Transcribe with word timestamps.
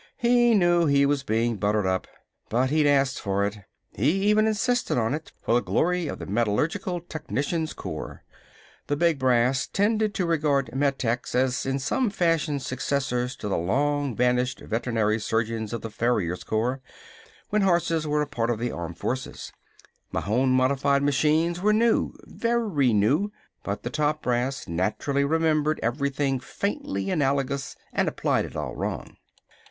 He 0.17 0.55
knew 0.55 0.87
he 0.87 1.05
was 1.05 1.21
being 1.21 1.57
buttered 1.57 1.85
up, 1.85 2.07
but 2.49 2.71
he'd 2.71 2.87
asked 2.87 3.21
for 3.21 3.45
it. 3.45 3.59
He 3.95 4.09
even 4.23 4.47
insisted 4.47 4.97
on 4.97 5.13
it, 5.13 5.31
for 5.43 5.53
the 5.53 5.61
glory 5.61 6.07
of 6.07 6.17
the 6.17 6.25
Metallurgical 6.25 7.01
Technicians' 7.01 7.73
Corps. 7.73 8.23
The 8.87 8.95
big 8.95 9.19
brass 9.19 9.67
tended 9.67 10.15
to 10.15 10.25
regard 10.25 10.73
Metechs 10.73 11.35
as 11.35 11.67
in 11.67 11.77
some 11.77 12.09
fashion 12.09 12.59
successors 12.59 13.35
to 13.35 13.47
the 13.47 13.59
long 13.59 14.15
vanished 14.15 14.61
veterinary 14.61 15.19
surgeons 15.19 15.71
of 15.71 15.81
the 15.81 15.91
Farriers' 15.91 16.43
Corps, 16.43 16.81
when 17.49 17.61
horses 17.61 18.07
were 18.07 18.23
a 18.23 18.27
part 18.27 18.49
of 18.49 18.57
the 18.57 18.71
armed 18.71 18.97
forces. 18.97 19.53
Mahon 20.11 20.49
modified 20.49 21.03
machines 21.03 21.61
were 21.61 21.73
new 21.73 22.15
very 22.23 22.91
new 22.91 23.31
but 23.61 23.83
the 23.83 23.91
top 23.91 24.23
brass 24.23 24.67
naturally 24.67 25.23
remembered 25.23 25.79
everything 25.83 26.39
faintly 26.39 27.11
analogous 27.11 27.75
and 27.93 28.07
applied 28.07 28.45
it 28.45 28.55
all 28.55 28.75
wrong. 28.75 29.17